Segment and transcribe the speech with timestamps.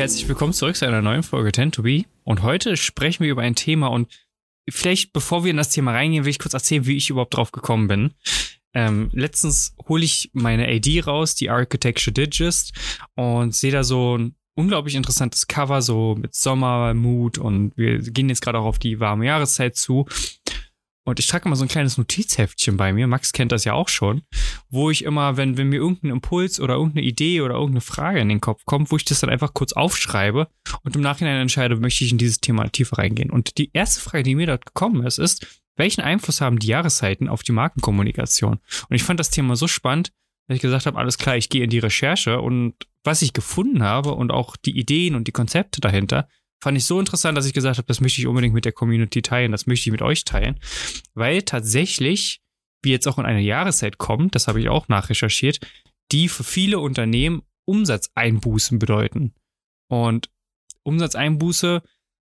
[0.00, 2.04] Herzlich willkommen zurück zu einer neuen Folge 10 to be.
[2.24, 4.08] Und heute sprechen wir über ein Thema und
[4.66, 7.52] vielleicht bevor wir in das Thema reingehen, will ich kurz erzählen, wie ich überhaupt drauf
[7.52, 8.14] gekommen bin.
[8.72, 12.72] Ähm, letztens hole ich meine AD raus, die Architecture Digest,
[13.14, 18.40] und sehe da so ein unglaublich interessantes Cover, so mit Sommermut und wir gehen jetzt
[18.40, 20.06] gerade auch auf die warme Jahreszeit zu.
[21.04, 23.06] Und ich trage immer so ein kleines Notizheftchen bei mir.
[23.06, 24.22] Max kennt das ja auch schon,
[24.68, 28.28] wo ich immer, wenn, wenn mir irgendein Impuls oder irgendeine Idee oder irgendeine Frage in
[28.28, 30.48] den Kopf kommt, wo ich das dann einfach kurz aufschreibe
[30.82, 33.30] und im Nachhinein entscheide, möchte ich in dieses Thema tiefer reingehen.
[33.30, 37.28] Und die erste Frage, die mir dort gekommen ist, ist, welchen Einfluss haben die Jahreszeiten
[37.28, 38.58] auf die Markenkommunikation?
[38.88, 40.12] Und ich fand das Thema so spannend,
[40.46, 43.82] dass ich gesagt habe, alles klar, ich gehe in die Recherche und was ich gefunden
[43.82, 46.28] habe und auch die Ideen und die Konzepte dahinter,
[46.60, 49.22] fand ich so interessant, dass ich gesagt habe, das möchte ich unbedingt mit der Community
[49.22, 50.58] teilen, das möchte ich mit euch teilen,
[51.14, 52.40] weil tatsächlich,
[52.82, 55.60] wie jetzt auch in eine Jahreszeit kommt, das habe ich auch nachrecherchiert,
[56.12, 59.34] die für viele Unternehmen Umsatzeinbußen bedeuten.
[59.88, 60.30] Und
[60.82, 61.82] Umsatzeinbuße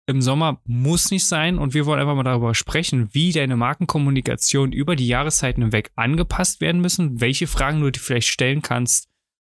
[0.07, 4.73] im Sommer muss nicht sein und wir wollen einfach mal darüber sprechen, wie deine Markenkommunikation
[4.73, 9.10] über die Jahreszeiten hinweg angepasst werden müssen, welche Fragen du dir vielleicht stellen kannst,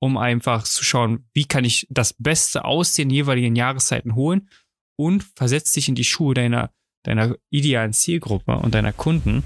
[0.02, 4.48] um einfach zu schauen, wie kann ich das Beste aus den jeweiligen Jahreszeiten holen
[4.96, 6.70] und versetzt dich in die Schuhe deiner,
[7.04, 9.44] deiner idealen Zielgruppe und deiner Kunden.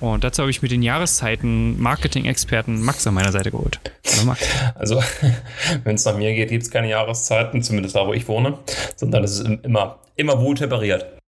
[0.00, 3.78] Und dazu habe ich mit den Jahreszeiten Marketing-Experten Max an meiner Seite geholt.
[4.10, 4.48] Hallo Max.
[4.74, 5.02] Also,
[5.84, 8.58] wenn es nach mir geht, gibt es keine Jahreszeiten, zumindest da, wo ich wohne,
[8.96, 11.19] sondern es ist immer, immer wohl temperiert.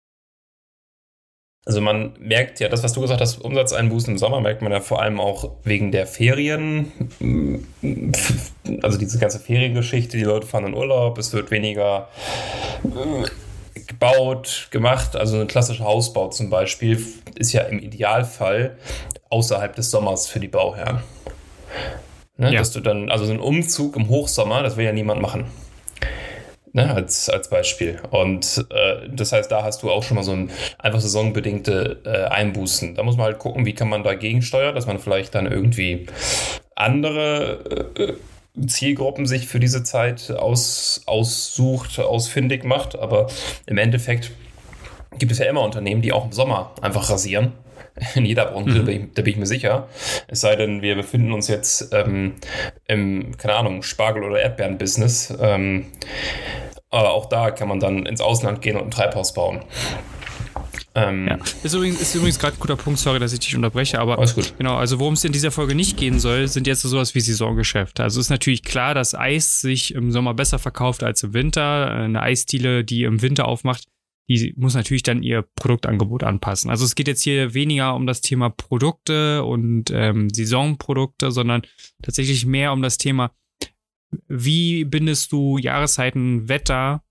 [1.65, 4.81] Also man merkt ja, das, was du gesagt hast, Umsatzeinbußen im Sommer, merkt man ja
[4.81, 6.91] vor allem auch wegen der Ferien.
[8.83, 12.09] Also diese ganze Feriengeschichte, die Leute fahren in Urlaub, es wird weniger
[12.85, 15.15] äh, gebaut, gemacht.
[15.15, 17.01] Also ein klassischer Hausbau zum Beispiel
[17.37, 18.77] ist ja im Idealfall
[19.31, 20.99] außerhalb des Sommers für die Bauherren.
[22.39, 22.59] Ne, ja.
[22.59, 25.45] Dass du dann, also so ein Umzug im Hochsommer, das will ja niemand machen.
[26.75, 28.01] Ne, als, als Beispiel.
[28.11, 32.25] Und äh, das heißt, da hast du auch schon mal so ein einfach saisonbedingte äh,
[32.33, 32.95] Einbußen.
[32.95, 36.07] Da muss man halt gucken, wie kann man dagegen steuern, dass man vielleicht dann irgendwie
[36.75, 38.15] andere äh,
[38.67, 42.99] Zielgruppen sich für diese Zeit aus, aussucht, ausfindig macht.
[42.99, 43.27] Aber
[43.67, 44.31] im Endeffekt
[45.19, 47.53] gibt es ja immer Unternehmen, die auch im Sommer einfach rasieren
[48.15, 48.77] in jeder Branche, mhm.
[48.79, 49.89] da, bin ich, da, bin ich, mir sicher.
[50.29, 52.35] Es sei denn, wir befinden uns jetzt ähm,
[52.87, 55.35] im, keine Ahnung, Spargel- oder Erdbeeren-Business.
[55.41, 55.87] Ähm,
[56.93, 59.65] aber auch da kann man dann ins Ausland gehen und ein Treibhaus bauen.
[60.95, 61.39] Ähm, ja.
[61.63, 64.55] Ist übrigens, übrigens gerade ein guter Punkt, sorry, dass ich dich unterbreche, aber alles gut.
[64.59, 68.03] genau, also worum es in dieser Folge nicht gehen soll, sind jetzt sowas wie Saisongeschäfte.
[68.03, 71.91] Also ist natürlich klar, dass Eis sich im Sommer besser verkauft als im Winter.
[71.91, 73.87] Eine Eisdiele, die im Winter aufmacht,
[74.29, 76.71] die muss natürlich dann ihr Produktangebot anpassen.
[76.71, 81.63] Also es geht jetzt hier weniger um das Thema Produkte und ähm, Saisonprodukte, sondern
[82.03, 83.31] tatsächlich mehr um das Thema,
[84.29, 87.03] wie bindest du Jahreszeiten, Wetter,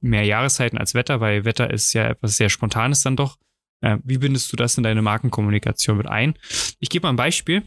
[0.00, 3.38] mehr Jahreszeiten als Wetter, weil Wetter ist ja etwas sehr Spontanes dann doch.
[3.80, 6.34] Äh, wie bindest du das in deine Markenkommunikation mit ein?
[6.80, 7.62] Ich gebe mal ein Beispiel,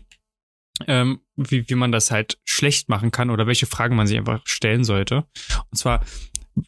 [0.87, 4.41] ähm, wie, wie man das halt schlecht machen kann oder welche Fragen man sich einfach
[4.45, 5.25] stellen sollte.
[5.71, 6.03] Und zwar,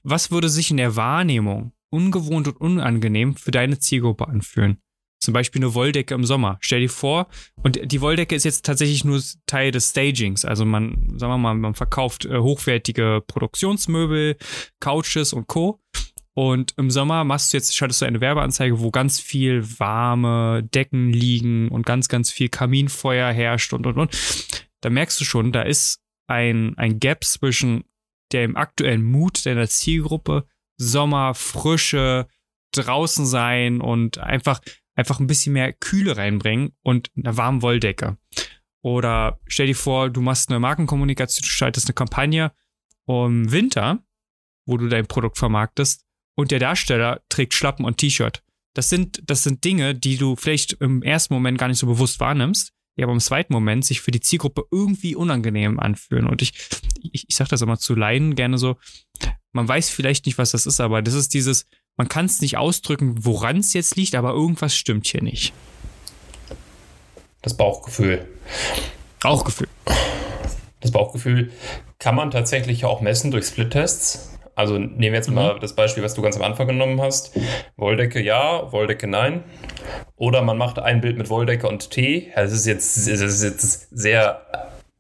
[0.03, 4.81] was würde sich in der Wahrnehmung ungewohnt und unangenehm für deine Zielgruppe anfühlen.
[5.19, 6.57] Zum Beispiel eine Wolldecke im Sommer.
[6.61, 7.27] Stell dir vor,
[7.61, 10.45] und die Wolldecke ist jetzt tatsächlich nur Teil des Stagings.
[10.45, 14.37] Also man, sagen wir mal, man verkauft äh, hochwertige Produktionsmöbel,
[14.79, 15.81] Couches und Co.
[16.33, 21.11] Und im Sommer machst du jetzt, schaltest du eine Werbeanzeige, wo ganz viel warme Decken
[21.11, 24.17] liegen und ganz, ganz viel Kaminfeuer herrscht und, und, und.
[24.81, 27.83] Da merkst du schon, da ist ein, ein Gap zwischen
[28.31, 30.45] dem aktuellen Mut deiner Zielgruppe
[30.77, 32.27] Sommer, Frische,
[32.71, 34.61] draußen sein und einfach,
[34.99, 38.17] einfach ein bisschen mehr Kühle reinbringen und eine warme Wolldecke.
[38.81, 42.51] Oder stell dir vor, du machst eine Markenkommunikation, du schaltest eine Kampagne
[43.07, 44.03] im Winter,
[44.67, 46.05] wo du dein Produkt vermarktest
[46.35, 48.43] und der Darsteller trägt Schlappen und T-Shirt.
[48.75, 52.19] Das sind, das sind Dinge, die du vielleicht im ersten Moment gar nicht so bewusst
[52.19, 56.27] wahrnimmst, die aber im zweiten Moment sich für die Zielgruppe irgendwie unangenehm anfühlen.
[56.27, 56.53] Und ich,
[57.01, 58.77] ich, ich sag das immer zu Laien gerne so,
[59.53, 61.67] man weiß vielleicht nicht, was das ist, aber das ist dieses,
[61.97, 65.53] man kann es nicht ausdrücken, woran es jetzt liegt, aber irgendwas stimmt hier nicht.
[67.41, 68.27] Das Bauchgefühl.
[69.21, 69.67] Bauchgefühl.
[70.81, 71.51] Das Bauchgefühl
[71.99, 74.37] kann man tatsächlich auch messen durch Split-Tests.
[74.55, 75.35] Also nehmen wir jetzt mhm.
[75.35, 77.31] mal das Beispiel, was du ganz am Anfang genommen hast.
[77.77, 79.43] Wolldecke ja, Wolldecke nein.
[80.17, 82.31] Oder man macht ein Bild mit Wolldecke und T.
[82.35, 84.41] Das ist jetzt, das ist jetzt sehr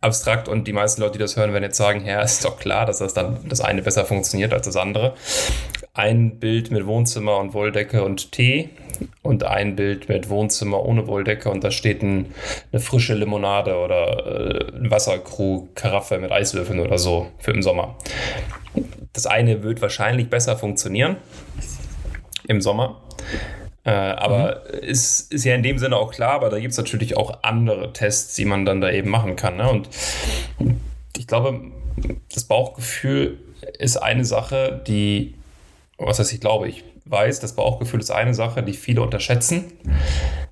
[0.01, 2.85] abstrakt und die meisten Leute, die das hören, werden jetzt sagen, ja, ist doch klar,
[2.85, 5.15] dass das dann das eine besser funktioniert als das andere.
[5.93, 8.69] Ein Bild mit Wohnzimmer und Wolldecke und Tee
[9.21, 12.33] und ein Bild mit Wohnzimmer ohne Wolldecke und da steht ein,
[12.71, 17.95] eine frische Limonade oder äh, ein Wasserkrug, Karaffe mit Eiswürfeln oder so für im Sommer.
[19.13, 21.17] das eine wird wahrscheinlich besser funktionieren
[22.47, 23.01] im Sommer.
[23.85, 24.79] Äh, aber mhm.
[24.79, 27.93] ist, ist ja in dem Sinne auch klar, aber da gibt es natürlich auch andere
[27.93, 29.57] Tests, die man dann da eben machen kann.
[29.57, 29.69] Ne?
[29.69, 29.89] Und
[31.17, 31.61] ich glaube,
[32.33, 33.39] das Bauchgefühl
[33.77, 35.35] ist eine Sache, die,
[35.99, 39.65] was heißt ich glaube, ich weiß, das Bauchgefühl ist eine Sache, die viele unterschätzen,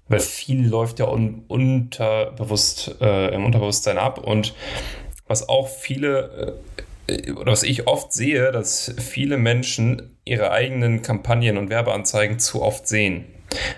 [0.08, 4.54] weil viel läuft ja un unterbewusst äh, im Unterbewusstsein ab und
[5.28, 6.58] was auch viele
[7.08, 12.62] äh, oder was ich oft sehe, dass viele Menschen ihre eigenen Kampagnen und Werbeanzeigen zu
[12.62, 13.26] oft sehen.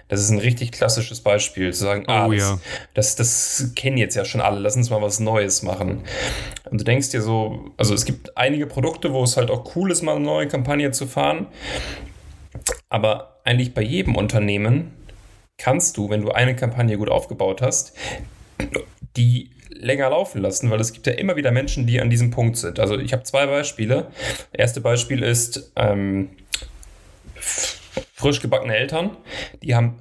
[0.07, 2.59] Das ist ein richtig klassisches Beispiel, zu sagen, ah, oh, das, ja.
[2.93, 6.03] das, das kennen jetzt ja schon alle, lass uns mal was Neues machen.
[6.69, 9.91] Und du denkst dir so, also es gibt einige Produkte, wo es halt auch cool
[9.91, 11.47] ist, mal eine neue Kampagne zu fahren.
[12.89, 14.93] Aber eigentlich bei jedem Unternehmen
[15.57, 17.93] kannst du, wenn du eine Kampagne gut aufgebaut hast,
[19.15, 22.57] die länger laufen lassen, weil es gibt ja immer wieder Menschen, die an diesem Punkt
[22.57, 22.79] sind.
[22.79, 24.07] Also ich habe zwei Beispiele.
[24.51, 26.29] Das erste Beispiel ist ähm,
[28.13, 29.17] frisch gebackene Eltern.
[29.63, 29.97] Die haben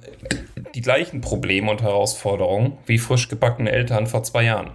[0.75, 4.71] die gleichen Probleme und Herausforderungen wie frisch gebackene Eltern vor zwei Jahren.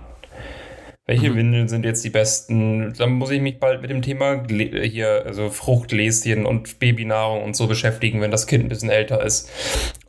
[1.06, 1.36] Welche mhm.
[1.36, 2.94] Windeln sind jetzt die besten?
[2.94, 7.66] Dann muss ich mich bald mit dem Thema hier, also Fruchtgläschen und Babynahrung und so
[7.66, 9.50] beschäftigen, wenn das Kind ein bisschen älter ist.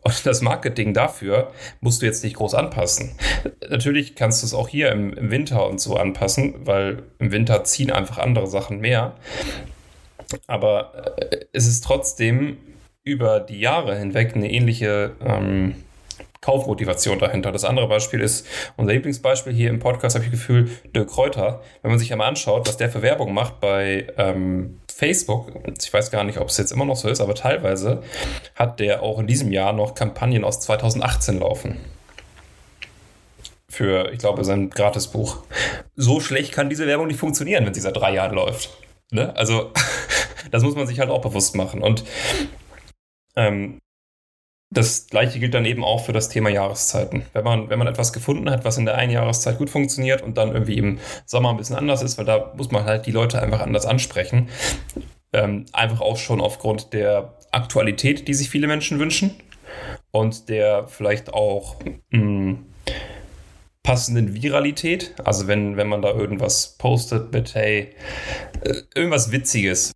[0.04, 1.52] Und das Marketing dafür
[1.82, 3.12] musst du jetzt nicht groß anpassen.
[3.70, 7.66] Natürlich kannst du es auch hier im, im Winter und so anpassen, weil im Winter
[7.66, 9.16] ziehen einfach andere Sachen mehr.
[10.48, 12.58] Aber äh, es ist trotzdem
[13.06, 15.76] über die Jahre hinweg eine ähnliche ähm,
[16.42, 17.52] Kaufmotivation dahinter.
[17.52, 18.48] Das andere Beispiel ist
[18.78, 21.62] unser Lieblingsbeispiel hier im Podcast, habe ich das Gefühl, Dirk Kräuter.
[21.82, 26.10] Wenn man sich einmal anschaut, was der für Werbung macht bei ähm, Facebook, ich weiß
[26.10, 28.02] gar nicht, ob es jetzt immer noch so ist, aber teilweise
[28.56, 31.78] hat der auch in diesem Jahr noch Kampagnen aus 2018 laufen.
[33.70, 35.38] Für, ich glaube, sein Gratisbuch.
[35.96, 38.70] So schlecht kann diese Werbung nicht funktionieren, wenn sie seit drei Jahren läuft.
[39.12, 39.36] Ne?
[39.36, 39.72] Also,
[40.52, 41.84] das muss man sich halt auch bewusst machen.
[41.84, 42.04] Und
[43.36, 43.80] ähm,
[44.72, 47.24] das gleiche gilt dann eben auch für das Thema Jahreszeiten.
[47.34, 50.38] Wenn man, wenn man etwas gefunden hat, was in der einen Jahreszeit gut funktioniert und
[50.38, 53.42] dann irgendwie im Sommer ein bisschen anders ist, weil da muss man halt die Leute
[53.42, 54.50] einfach anders ansprechen.
[55.34, 59.36] Ähm, einfach auch schon aufgrund der Aktualität, die sich viele Menschen wünschen
[60.12, 62.66] und der vielleicht auch mh, hm,
[63.84, 65.14] passenden Viralität.
[65.24, 67.94] Also wenn, wenn man da irgendwas postet mit, hey,
[68.62, 69.94] äh, irgendwas Witziges,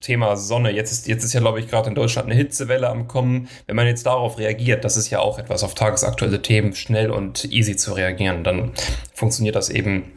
[0.00, 0.70] Thema Sonne.
[0.70, 3.48] Jetzt ist, jetzt ist ja, glaube ich, gerade in Deutschland eine Hitzewelle am Kommen.
[3.66, 7.44] Wenn man jetzt darauf reagiert, das ist ja auch etwas auf tagesaktuelle Themen schnell und
[7.52, 8.72] easy zu reagieren, dann
[9.12, 10.12] funktioniert das eben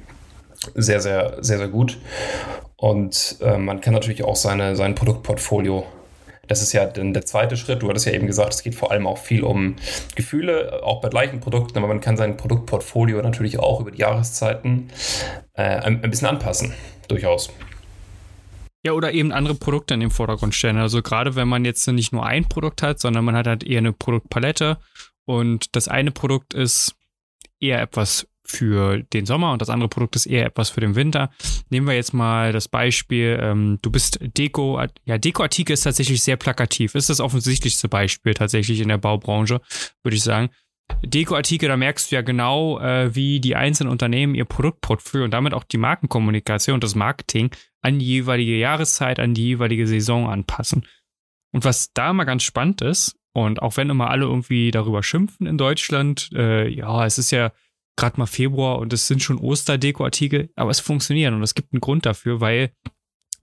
[0.75, 1.97] sehr, sehr, sehr, sehr gut.
[2.75, 5.85] Und äh, man kann natürlich auch seine, sein Produktportfolio
[6.51, 7.81] das ist ja dann der zweite Schritt.
[7.81, 9.77] Du hattest ja eben gesagt, es geht vor allem auch viel um
[10.15, 14.89] Gefühle, auch bei gleichen Produkten, aber man kann sein Produktportfolio natürlich auch über die Jahreszeiten
[15.53, 16.73] äh, ein, ein bisschen anpassen,
[17.07, 17.51] durchaus.
[18.83, 20.77] Ja, oder eben andere Produkte in den Vordergrund stellen.
[20.77, 23.77] Also gerade wenn man jetzt nicht nur ein Produkt hat, sondern man hat halt eher
[23.77, 24.77] eine Produktpalette
[25.25, 26.95] und das eine Produkt ist
[27.59, 31.29] eher etwas für den Sommer und das andere Produkt ist eher etwas für den Winter.
[31.69, 36.37] Nehmen wir jetzt mal das Beispiel, ähm, du bist Deko, ja, Dekoartikel ist tatsächlich sehr
[36.37, 36.95] plakativ.
[36.95, 39.61] Ist das offensichtlichste Beispiel tatsächlich in der Baubranche,
[40.03, 40.49] würde ich sagen.
[41.05, 45.53] Dekoartikel, da merkst du ja genau, äh, wie die einzelnen Unternehmen ihr Produktportfolio und damit
[45.53, 50.85] auch die Markenkommunikation und das Marketing an die jeweilige Jahreszeit, an die jeweilige Saison anpassen.
[51.51, 55.47] Und was da mal ganz spannend ist, und auch wenn immer alle irgendwie darüber schimpfen
[55.47, 57.51] in Deutschland, äh, ja, es ist ja
[57.95, 61.81] gerade mal Februar und es sind schon Osterdekoartikel, aber es funktioniert und es gibt einen
[61.81, 62.73] Grund dafür, weil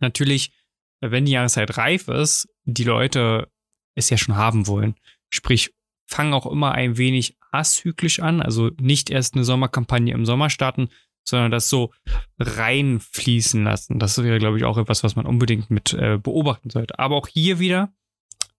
[0.01, 0.53] natürlich,
[1.01, 3.51] wenn die Jahreszeit reif ist, die Leute
[3.95, 4.95] es ja schon haben wollen.
[5.31, 5.75] Sprich,
[6.07, 10.89] fangen auch immer ein wenig azyklisch an, also nicht erst eine Sommerkampagne im Sommer starten,
[11.29, 11.93] sondern das so
[12.39, 13.99] reinfließen lassen.
[13.99, 16.99] Das wäre, glaube ich, auch etwas, was man unbedingt mit äh, beobachten sollte.
[16.99, 17.93] Aber auch hier wieder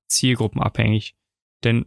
[0.07, 1.15] zielgruppenabhängig.
[1.63, 1.85] Denn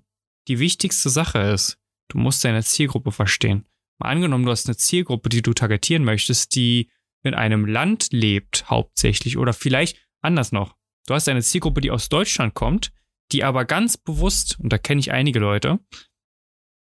[0.48, 3.66] die wichtigste Sache ist, du musst deine Zielgruppe verstehen.
[3.98, 6.90] Mal angenommen, du hast eine Zielgruppe, die du targetieren möchtest, die
[7.22, 10.76] in einem Land lebt, hauptsächlich, oder vielleicht anders noch.
[11.06, 12.92] Du hast eine Zielgruppe, die aus Deutschland kommt,
[13.30, 15.78] die aber ganz bewusst, und da kenne ich einige Leute,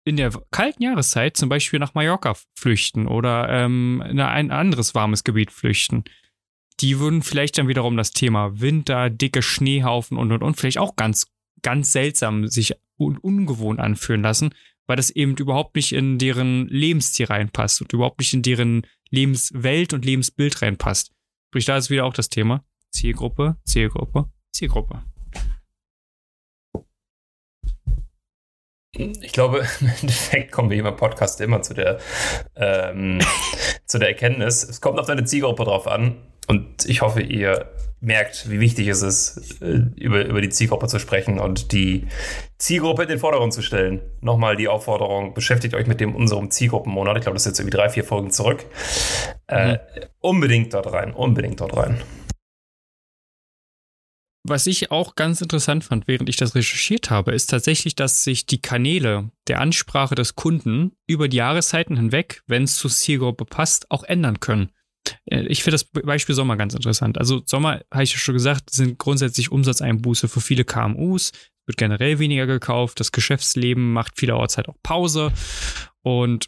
[0.06, 5.24] in der kalten Jahreszeit zum Beispiel nach Mallorca flüchten oder ähm, in ein anderes warmes
[5.24, 6.04] Gebiet flüchten.
[6.78, 10.94] Die würden vielleicht dann wiederum das Thema Winter, dicke Schneehaufen und und und vielleicht auch
[10.94, 11.26] ganz,
[11.62, 14.50] ganz seltsam sich un ungewohnt anfühlen lassen,
[14.86, 19.92] weil das eben überhaupt nicht in deren Lebensstil reinpasst und überhaupt nicht in deren Lebenswelt
[19.92, 21.10] und Lebensbild reinpasst.
[21.48, 25.02] Sprich, da ist wieder auch das Thema Zielgruppe, Zielgruppe, Zielgruppe.
[28.98, 31.98] Ich glaube, im Endeffekt kommen wir hier beim Podcast immer zu der,
[32.56, 33.20] ähm,
[33.86, 36.16] zu der Erkenntnis, es kommt auf deine Zielgruppe drauf an
[36.48, 40.98] und ich hoffe, ihr merkt, wie wichtig es ist, äh, über, über die Zielgruppe zu
[40.98, 42.06] sprechen und die
[42.58, 44.00] Zielgruppe in den Vordergrund zu stellen.
[44.20, 47.16] Nochmal die Aufforderung, beschäftigt euch mit dem unserem Zielgruppenmonat.
[47.16, 48.64] Ich glaube, das ist jetzt irgendwie drei, vier Folgen zurück.
[49.48, 49.78] Äh, mhm.
[50.20, 52.00] unbedingt dort rein, unbedingt dort rein.
[54.48, 58.46] Was ich auch ganz interessant fand, während ich das recherchiert habe, ist tatsächlich, dass sich
[58.46, 63.90] die Kanäle der Ansprache des Kunden über die Jahreszeiten hinweg, wenn es zur Zielgruppe passt,
[63.90, 64.70] auch ändern können.
[65.24, 67.18] Äh, ich finde das Beispiel Sommer ganz interessant.
[67.18, 71.32] Also Sommer, habe ich ja schon gesagt, sind grundsätzlich Umsatzeinbuße für viele KMUs,
[71.66, 75.32] wird generell weniger gekauft, das Geschäftsleben macht vielerorts halt auch Pause
[76.02, 76.46] und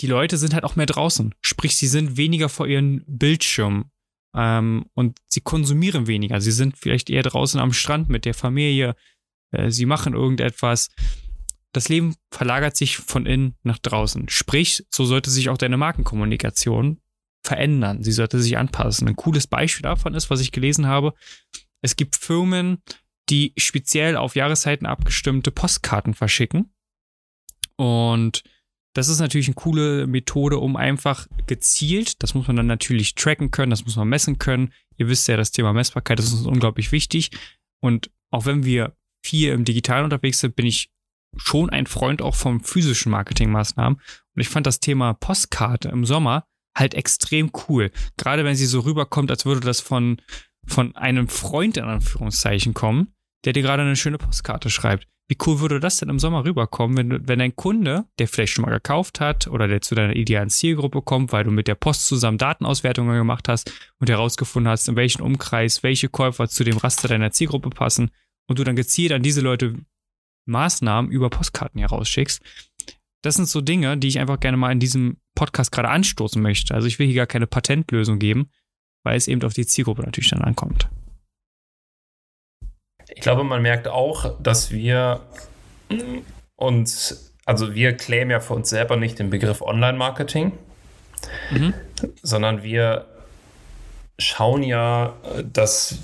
[0.00, 1.34] die Leute sind halt auch mehr draußen.
[1.40, 3.92] Sprich, sie sind weniger vor ihren Bildschirmen
[4.36, 6.40] ähm, und sie konsumieren weniger.
[6.40, 8.94] Sie sind vielleicht eher draußen am Strand mit der Familie,
[9.50, 10.90] äh, sie machen irgendetwas.
[11.72, 14.28] Das Leben verlagert sich von innen nach draußen.
[14.28, 17.00] Sprich, so sollte sich auch deine Markenkommunikation
[17.42, 18.02] verändern.
[18.02, 19.08] Sie sollte sich anpassen.
[19.08, 21.14] Ein cooles Beispiel davon ist, was ich gelesen habe.
[21.82, 22.82] Es gibt Firmen,
[23.28, 26.72] die speziell auf Jahreszeiten abgestimmte Postkarten verschicken.
[27.76, 28.42] Und
[28.96, 33.50] das ist natürlich eine coole Methode, um einfach gezielt, das muss man dann natürlich tracken
[33.50, 34.72] können, das muss man messen können.
[34.96, 37.30] Ihr wisst ja, das Thema Messbarkeit ist uns unglaublich wichtig.
[37.80, 40.90] Und auch wenn wir viel im Digitalen unterwegs sind, bin ich
[41.36, 43.98] schon ein Freund auch von physischen Marketingmaßnahmen.
[43.98, 47.90] Und ich fand das Thema Postkarte im Sommer halt extrem cool.
[48.16, 50.22] Gerade wenn sie so rüberkommt, als würde das von,
[50.66, 53.12] von einem Freund in Anführungszeichen kommen,
[53.44, 55.06] der dir gerade eine schöne Postkarte schreibt.
[55.28, 58.64] Wie cool würde das denn im Sommer rüberkommen, wenn, wenn dein Kunde, der vielleicht schon
[58.64, 62.06] mal gekauft hat oder der zu deiner idealen Zielgruppe kommt, weil du mit der Post
[62.06, 67.08] zusammen Datenauswertungen gemacht hast und herausgefunden hast, in welchem Umkreis welche Käufer zu dem Raster
[67.08, 68.10] deiner Zielgruppe passen
[68.46, 69.74] und du dann gezielt an diese Leute
[70.46, 72.40] Maßnahmen über Postkarten herausschickst.
[73.22, 76.72] Das sind so Dinge, die ich einfach gerne mal in diesem Podcast gerade anstoßen möchte.
[76.72, 78.50] Also ich will hier gar keine Patentlösung geben,
[79.02, 80.88] weil es eben auf die Zielgruppe natürlich dann ankommt.
[83.16, 85.20] Ich glaube, man merkt auch, dass wir
[86.54, 90.52] uns, also wir claimen ja für uns selber nicht den Begriff Online-Marketing,
[91.50, 91.72] mhm.
[92.22, 93.06] sondern wir
[94.18, 95.14] schauen ja,
[95.50, 95.98] dass,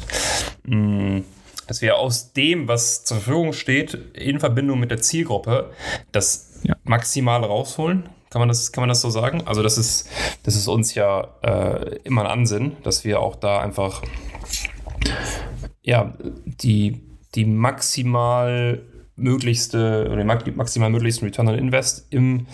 [1.66, 5.71] dass wir aus dem, was zur Verfügung steht, in Verbindung mit der Zielgruppe,
[6.12, 6.76] das ja.
[6.85, 8.09] maximal rausholen.
[8.31, 9.42] Kann man, das, kann man das so sagen?
[9.45, 10.09] Also, das ist,
[10.45, 14.00] das ist uns ja äh, immer ein Ansinn, dass wir auch da einfach
[15.83, 17.03] ja, die,
[17.35, 18.83] die maximal
[19.17, 22.47] möglichste oder maximal möglichsten Return on Invest im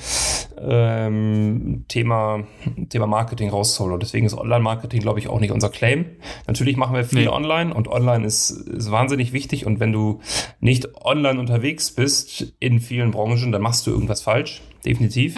[0.61, 2.45] ähm, Thema,
[2.89, 3.95] Thema Marketing rausholen.
[3.95, 6.07] Und deswegen ist Online-Marketing, glaube ich, auch nicht unser Claim.
[6.47, 7.29] Natürlich machen wir viel nee.
[7.29, 9.67] online und online ist, ist wahnsinnig wichtig.
[9.67, 10.21] Und wenn du
[10.61, 14.63] nicht online unterwegs bist in vielen Branchen, dann machst du irgendwas falsch.
[14.85, 15.37] Definitiv.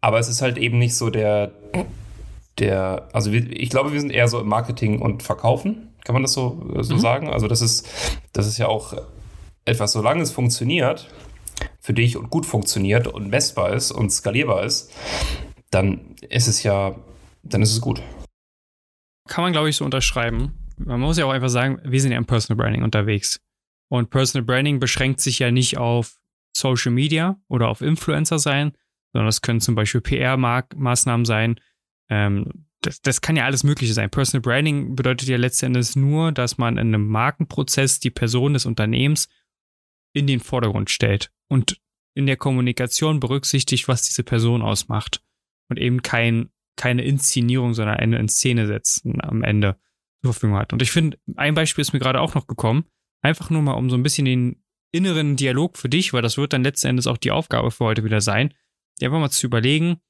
[0.00, 1.52] Aber es ist halt eben nicht so der,
[2.58, 5.89] der, also wir, ich glaube, wir sind eher so im Marketing und Verkaufen.
[6.04, 6.98] Kann man das so, so mhm.
[6.98, 7.28] sagen?
[7.28, 7.88] Also das ist,
[8.32, 8.94] das ist ja auch
[9.64, 11.08] etwas, solange es funktioniert,
[11.80, 14.92] für dich und gut funktioniert und messbar ist und skalierbar ist,
[15.70, 16.94] dann ist es ja,
[17.42, 18.02] dann ist es gut.
[19.28, 20.54] Kann man, glaube ich, so unterschreiben.
[20.76, 23.40] Man muss ja auch einfach sagen, wir sind ja im Personal Branding unterwegs.
[23.88, 26.20] Und Personal Branding beschränkt sich ja nicht auf
[26.56, 28.72] Social Media oder auf Influencer sein,
[29.12, 31.60] sondern das können zum Beispiel PR-Maßnahmen sein.
[32.08, 34.10] Ähm, das, das kann ja alles Mögliche sein.
[34.10, 39.28] Personal Branding bedeutet ja letztendlich nur, dass man in einem Markenprozess die Person des Unternehmens
[40.12, 41.80] in den Vordergrund stellt und
[42.14, 45.22] in der Kommunikation berücksichtigt, was diese Person ausmacht
[45.68, 49.78] und eben kein, keine Inszenierung, sondern eine in Szene setzen am Ende
[50.22, 50.72] zur Verfügung hat.
[50.72, 52.84] Und ich finde, ein Beispiel ist mir gerade auch noch gekommen,
[53.22, 56.52] einfach nur mal um so ein bisschen den inneren Dialog für dich, weil das wird
[56.52, 58.52] dann letzten Endes auch die Aufgabe für heute wieder sein,
[59.00, 60.00] dir einfach mal zu überlegen,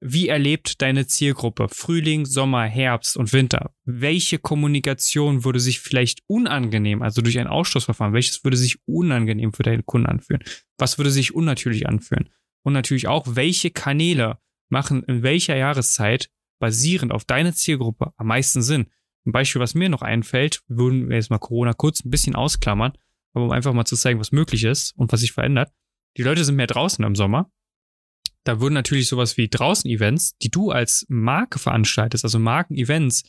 [0.00, 3.74] wie erlebt deine Zielgruppe Frühling, Sommer, Herbst und Winter?
[3.84, 9.62] Welche Kommunikation würde sich vielleicht unangenehm, also durch ein Ausschlussverfahren, welches würde sich unangenehm für
[9.62, 10.42] deinen Kunden anfühlen?
[10.78, 12.28] Was würde sich unnatürlich anfühlen?
[12.62, 14.38] Und natürlich auch, welche Kanäle
[14.68, 18.86] machen in welcher Jahreszeit basierend auf deine Zielgruppe am meisten Sinn?
[19.24, 22.92] Ein Beispiel, was mir noch einfällt, würden wir jetzt mal Corona kurz ein bisschen ausklammern,
[23.32, 25.72] aber um einfach mal zu zeigen, was möglich ist und was sich verändert.
[26.16, 27.50] Die Leute sind mehr draußen im Sommer
[28.46, 33.24] da würden natürlich sowas wie Draußen-Events, die du als Marke veranstaltest, also Marken-Events,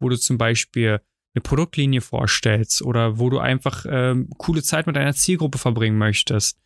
[0.00, 1.00] wo du zum Beispiel
[1.34, 6.58] eine Produktlinie vorstellst oder wo du einfach ähm, coole Zeit mit deiner Zielgruppe verbringen möchtest.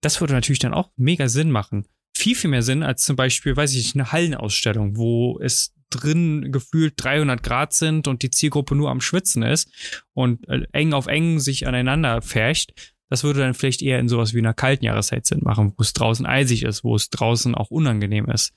[0.00, 1.86] Das würde natürlich dann auch mega Sinn machen.
[2.16, 6.50] Viel, viel mehr Sinn als zum Beispiel, weiß ich nicht, eine Hallenausstellung, wo es drin
[6.50, 9.70] gefühlt 300 Grad sind und die Zielgruppe nur am Schwitzen ist
[10.14, 14.34] und äh, eng auf eng sich aneinander färcht das würde dann vielleicht eher in sowas
[14.34, 17.70] wie einer kalten Jahreszeit Sinn machen, wo es draußen eisig ist, wo es draußen auch
[17.70, 18.52] unangenehm ist.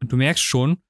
[0.00, 0.82] Und du merkst schon,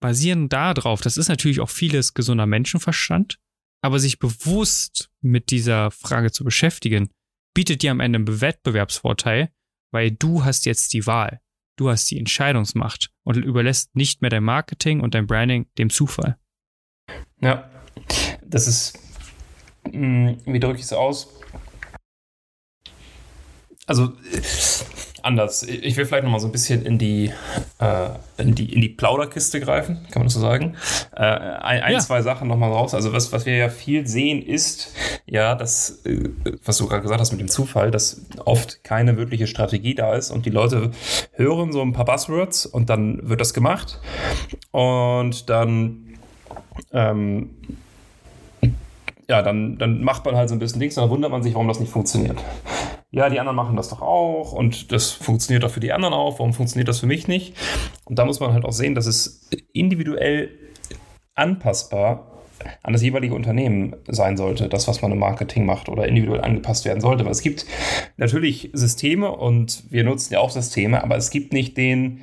[0.00, 3.38] basierend darauf, das ist natürlich auch vieles gesunder Menschenverstand,
[3.82, 7.10] aber sich bewusst mit dieser Frage zu beschäftigen,
[7.54, 9.50] bietet dir am Ende einen Wettbewerbsvorteil,
[9.92, 11.40] weil du hast jetzt die Wahl.
[11.76, 16.38] Du hast die Entscheidungsmacht und überlässt nicht mehr dein Marketing und dein Branding dem Zufall.
[17.40, 17.70] Ja,
[18.44, 18.98] das ist,
[19.90, 21.39] hm, wie drücke ich es aus?
[23.90, 24.12] Also
[25.24, 25.64] anders.
[25.64, 27.32] Ich will vielleicht noch mal so ein bisschen in die,
[27.80, 30.76] äh, in die, in die Plauderkiste greifen, kann man das so sagen.
[31.12, 31.98] Äh, ein, ein ja.
[31.98, 32.94] zwei Sachen noch mal raus.
[32.94, 34.94] Also was, was wir ja viel sehen ist,
[35.26, 36.28] ja, dass, äh,
[36.64, 40.30] was du gerade gesagt hast mit dem Zufall, dass oft keine wirkliche Strategie da ist
[40.30, 40.92] und die Leute
[41.32, 43.98] hören so ein paar Buzzwords und dann wird das gemacht
[44.70, 46.16] und dann
[46.92, 47.50] ähm,
[49.28, 51.54] ja, dann, dann macht man halt so ein bisschen Dings und dann wundert man sich,
[51.54, 52.38] warum das nicht funktioniert
[53.12, 56.38] ja, die anderen machen das doch auch und das funktioniert doch für die anderen auch,
[56.38, 57.56] warum funktioniert das für mich nicht?
[58.04, 60.50] Und da muss man halt auch sehen, dass es individuell
[61.34, 62.30] anpassbar
[62.82, 66.84] an das jeweilige Unternehmen sein sollte, das, was man im Marketing macht oder individuell angepasst
[66.84, 67.24] werden sollte.
[67.24, 67.66] Weil es gibt
[68.16, 72.20] natürlich Systeme und wir nutzen ja auch Systeme, aber es gibt nicht den,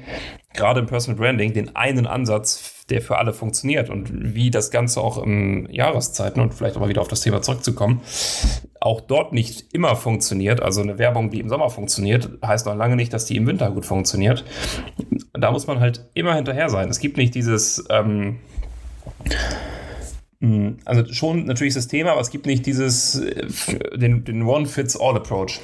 [0.53, 5.01] gerade im Personal Branding, den einen Ansatz, der für alle funktioniert und wie das Ganze
[5.01, 8.01] auch in Jahreszeiten und vielleicht auch mal wieder auf das Thema zurückzukommen,
[8.87, 10.61] auch dort nicht immer funktioniert.
[10.61, 13.69] Also eine Werbung, die im Sommer funktioniert, heißt noch lange nicht, dass die im Winter
[13.71, 14.45] gut funktioniert.
[15.33, 16.89] Da muss man halt immer hinterher sein.
[16.89, 18.37] Es gibt nicht dieses, ähm,
[20.39, 25.59] hm, also schon natürlich Systeme, aber es gibt nicht dieses, äh, den, den One-Fits-All-Approach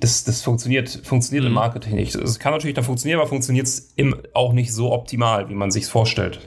[0.00, 1.50] das, das funktioniert, funktioniert mhm.
[1.50, 2.16] im Marketing nicht.
[2.16, 3.94] Es kann natürlich dann funktionieren, aber funktioniert es
[4.34, 6.40] auch nicht so optimal, wie man sich vorstellt.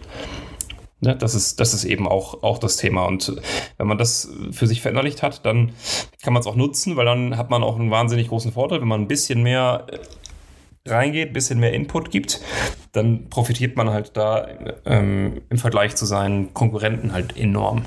[1.05, 3.05] Ne, das, ist, das ist eben auch, auch das Thema.
[3.05, 3.39] Und
[3.77, 5.73] wenn man das für sich verinnerlicht hat, dann
[6.23, 8.81] kann man es auch nutzen, weil dann hat man auch einen wahnsinnig großen Vorteil.
[8.81, 9.85] Wenn man ein bisschen mehr
[10.87, 12.41] reingeht, ein bisschen mehr Input gibt,
[12.91, 14.47] dann profitiert man halt da
[14.85, 17.85] ähm, im Vergleich zu seinen Konkurrenten halt enorm.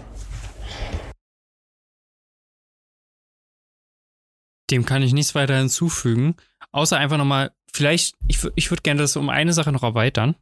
[4.70, 6.36] Dem kann ich nichts weiter hinzufügen,
[6.70, 10.36] außer einfach nochmal, vielleicht, ich, ich würde gerne das um eine Sache noch erweitern.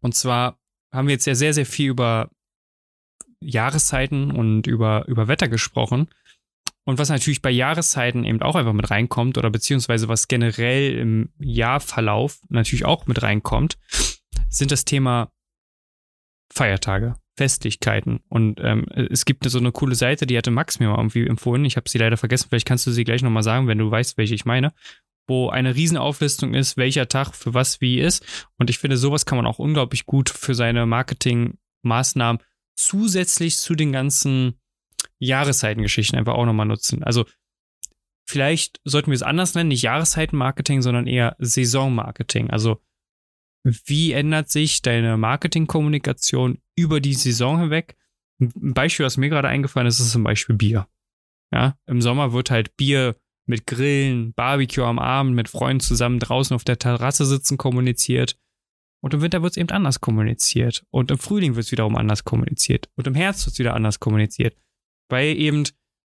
[0.00, 0.61] Und zwar
[0.92, 2.30] haben wir jetzt ja sehr, sehr viel über
[3.40, 6.08] Jahreszeiten und über, über Wetter gesprochen.
[6.84, 11.32] Und was natürlich bei Jahreszeiten eben auch einfach mit reinkommt oder beziehungsweise was generell im
[11.38, 13.78] Jahrverlauf natürlich auch mit reinkommt,
[14.48, 15.32] sind das Thema
[16.52, 17.14] Feiertage.
[17.36, 18.20] Festlichkeiten.
[18.28, 21.64] Und ähm, es gibt so eine coole Seite, die hatte Max mir mal irgendwie empfohlen.
[21.64, 22.48] Ich habe sie leider vergessen.
[22.48, 24.72] Vielleicht kannst du sie gleich nochmal sagen, wenn du weißt, welche ich meine.
[25.32, 28.22] Wo eine Riesenauflistung ist, welcher Tag für was wie ist.
[28.58, 32.42] Und ich finde, sowas kann man auch unglaublich gut für seine Marketingmaßnahmen
[32.74, 34.60] zusätzlich zu den ganzen
[35.20, 37.02] Jahreszeitengeschichten einfach auch nochmal nutzen.
[37.02, 37.24] Also
[38.26, 42.50] vielleicht sollten wir es anders nennen, nicht Jahreszeitenmarketing, sondern eher Saisonmarketing.
[42.50, 42.82] Also
[43.64, 47.96] wie ändert sich deine Marketingkommunikation über die Saison hinweg?
[48.38, 50.88] Ein Beispiel, was mir gerade eingefallen ist, ist zum Beispiel Bier.
[51.54, 56.54] Ja, im Sommer wird halt Bier mit Grillen, Barbecue am Abend, mit Freunden zusammen draußen
[56.54, 58.36] auf der Terrasse sitzen kommuniziert.
[59.02, 60.84] Und im Winter wird es eben anders kommuniziert.
[60.90, 62.88] Und im Frühling wird es wiederum anders kommuniziert.
[62.94, 64.56] Und im Herbst wird es wieder anders kommuniziert.
[65.08, 65.64] Weil eben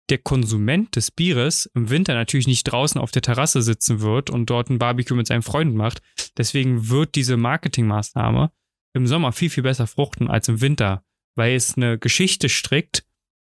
[0.09, 4.49] der Konsument des Bieres im Winter natürlich nicht draußen auf der Terrasse sitzen wird und
[4.49, 6.01] dort ein Barbecue mit seinen Freunden macht.
[6.37, 8.51] Deswegen wird diese Marketingmaßnahme
[8.93, 11.03] im Sommer viel, viel besser fruchten als im Winter,
[11.35, 13.05] weil es eine Geschichte strickt,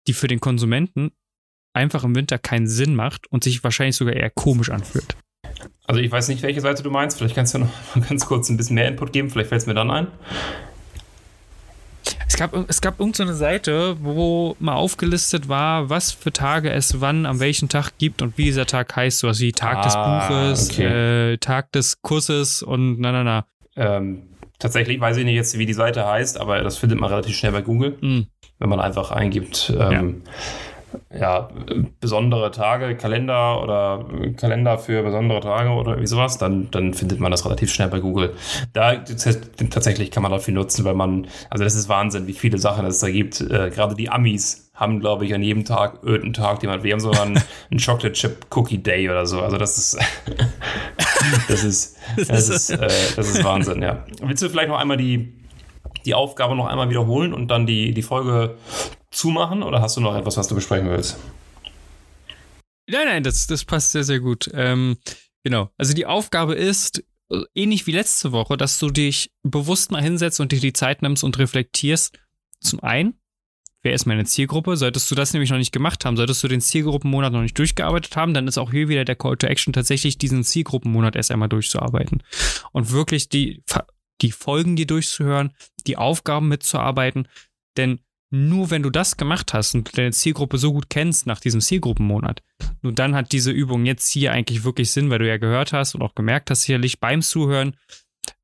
[0.06, 1.12] die für den Konsumenten
[1.74, 5.16] einfach im Winter keinen Sinn macht und sich wahrscheinlich sogar eher komisch anfühlt.
[5.86, 7.18] Also ich weiß nicht, welche Seite du meinst.
[7.18, 7.68] Vielleicht kannst du noch
[8.08, 9.30] ganz kurz ein bisschen mehr Input geben.
[9.30, 10.06] Vielleicht fällt es mir dann ein.
[12.26, 17.00] Es gab, es gab irgendeine so Seite, wo mal aufgelistet war, was für Tage es
[17.00, 19.18] wann an welchem Tag gibt und wie dieser Tag heißt.
[19.20, 21.32] Sowas wie Tag ah, des Buches, okay.
[21.34, 23.46] äh, Tag des Kusses und na, na, na.
[23.76, 24.22] Ähm,
[24.58, 27.52] tatsächlich weiß ich nicht jetzt, wie die Seite heißt, aber das findet man relativ schnell
[27.52, 28.26] bei Google, mhm.
[28.58, 29.72] wenn man einfach eingibt.
[29.78, 30.32] Ähm, ja
[31.18, 31.48] ja,
[32.00, 34.04] besondere Tage, Kalender oder
[34.36, 38.00] Kalender für besondere Tage oder irgendwie sowas, dann, dann findet man das relativ schnell bei
[38.00, 38.34] Google.
[38.72, 42.58] Da tatsächlich kann man da viel nutzen, weil man, also das ist Wahnsinn, wie viele
[42.58, 43.40] Sachen es da gibt.
[43.40, 46.92] Äh, gerade die Amis haben, glaube ich, an jedem Tag irgendeinen Tag, den man, wir
[46.92, 47.36] haben sogar einen,
[47.70, 49.40] einen Chocolate Chip Cookie Day oder so.
[49.40, 49.98] Also das ist,
[51.48, 54.04] das ist, das ist, äh, das ist Wahnsinn, ja.
[54.20, 55.32] Willst du vielleicht noch einmal die,
[56.04, 58.56] die Aufgabe noch einmal wiederholen und dann die, die Folge
[59.14, 61.16] zumachen oder hast du noch etwas, was du besprechen willst?
[62.86, 64.50] Nein, nein, das, das passt sehr, sehr gut.
[64.52, 64.98] Ähm,
[65.42, 65.70] genau.
[65.78, 70.40] Also die Aufgabe ist, äh, ähnlich wie letzte Woche, dass du dich bewusst mal hinsetzt
[70.40, 72.18] und dir die Zeit nimmst und reflektierst.
[72.60, 73.14] Zum einen,
[73.82, 74.76] wer ist meine Zielgruppe?
[74.76, 78.16] Solltest du das nämlich noch nicht gemacht haben, solltest du den Zielgruppenmonat noch nicht durchgearbeitet
[78.16, 81.48] haben, dann ist auch hier wieder der Call to Action tatsächlich diesen Zielgruppenmonat erst einmal
[81.48, 82.22] durchzuarbeiten.
[82.72, 83.62] Und wirklich die,
[84.20, 85.54] die Folgen dir durchzuhören,
[85.86, 87.28] die Aufgaben mitzuarbeiten.
[87.76, 88.00] Denn
[88.34, 92.42] nur wenn du das gemacht hast und deine Zielgruppe so gut kennst nach diesem Zielgruppenmonat,
[92.82, 95.94] nur dann hat diese Übung jetzt hier eigentlich wirklich Sinn, weil du ja gehört hast
[95.94, 97.76] und auch gemerkt hast sicherlich beim Zuhören,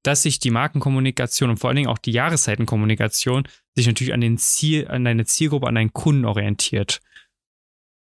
[0.04, 4.38] dass sich die Markenkommunikation und vor allen Dingen auch die Jahreszeitenkommunikation sich natürlich an den
[4.38, 7.00] Ziel, an deine Zielgruppe, an deinen Kunden orientiert.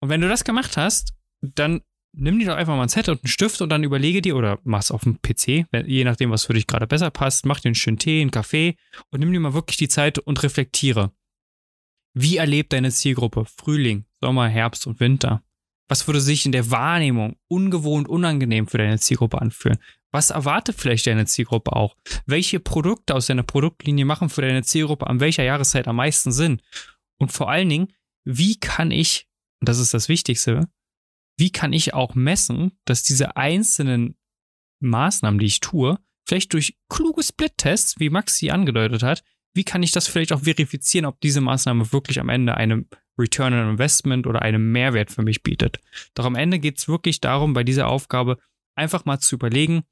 [0.02, 1.82] Und wenn du das gemacht hast, dann
[2.14, 4.60] nimm dir doch einfach mal ein Zettel und einen Stift und dann überlege dir oder
[4.64, 7.76] mach's auf dem PC, je nachdem, was für dich gerade besser passt, mach dir einen
[7.76, 8.76] schönen Tee, einen Kaffee
[9.10, 11.12] und nimm dir mal wirklich die Zeit und reflektiere.
[12.14, 15.44] Wie erlebt deine Zielgruppe Frühling, Sommer, Herbst und Winter?
[15.88, 19.78] Was würde sich in der Wahrnehmung ungewohnt unangenehm für deine Zielgruppe anfühlen?
[20.12, 21.96] Was erwartet vielleicht deine Zielgruppe auch?
[22.26, 26.62] Welche Produkte aus deiner Produktlinie machen für deine Zielgruppe an welcher Jahreszeit am meisten Sinn?
[27.18, 27.94] Und vor allen Dingen,
[28.26, 29.28] wie kann ich,
[29.60, 30.70] und das ist das Wichtigste,
[31.38, 34.16] wie kann ich auch messen, dass diese einzelnen
[34.82, 35.98] Maßnahmen, die ich tue,
[36.28, 40.42] vielleicht durch kluge Split-Tests, wie Max sie angedeutet hat, wie kann ich das vielleicht auch
[40.42, 42.86] verifizieren, ob diese Maßnahme wirklich am Ende eine
[43.18, 45.80] Return on Investment oder einen Mehrwert für mich bietet.
[46.14, 48.38] Doch am Ende geht es wirklich darum, bei dieser Aufgabe
[48.76, 49.84] einfach mal zu überlegen,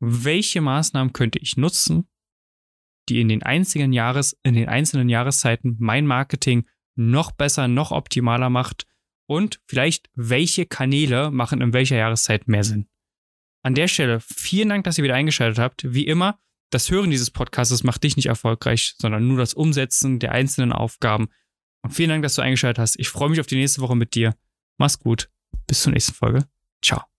[0.00, 2.08] welche Maßnahmen könnte ich nutzen,
[3.08, 6.66] die in den einzigen Jahres, in den einzelnen Jahreszeiten mein Marketing
[6.96, 8.86] noch besser, noch optimaler macht
[9.26, 12.88] und vielleicht welche Kanäle machen in welcher Jahreszeit mehr Sinn.
[13.62, 15.92] An der Stelle vielen Dank, dass ihr wieder eingeschaltet habt.
[15.92, 16.38] Wie immer,
[16.70, 21.28] das Hören dieses Podcasts macht dich nicht erfolgreich, sondern nur das Umsetzen der einzelnen Aufgaben.
[21.82, 22.98] Und vielen Dank, dass du eingeschaltet hast.
[22.98, 24.34] Ich freue mich auf die nächste Woche mit dir.
[24.78, 25.30] Mach's gut.
[25.66, 26.46] Bis zur nächsten Folge.
[26.82, 27.09] Ciao.